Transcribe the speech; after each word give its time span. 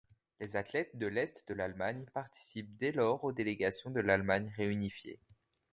Les 0.39 0.55
athlètes 0.55 0.97
de 0.97 1.05
l'est 1.05 1.47
de 1.47 1.53
l'Allemagne 1.53 2.05
participent 2.11 2.75
dès 2.77 2.91
lors 2.91 3.23
aux 3.23 3.31
délégations 3.33 3.91
de 3.91 3.99
l'Allemagne 3.99 4.51
réunifiée. 4.57 5.19